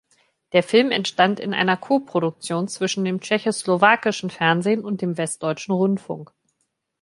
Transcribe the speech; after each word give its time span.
Der 0.53 0.63
Film 0.63 0.89
entstand 0.89 1.39
in 1.39 1.53
einer 1.53 1.77
Co-Produktion 1.77 2.67
zwischen 2.67 3.05
dem 3.05 3.19
tschechoslowakischen 3.21 4.31
Fernsehen 4.31 4.83
und 4.83 5.03
dem 5.03 5.15
Westdeutschen 5.19 5.75
Rundfunk. 5.75 6.33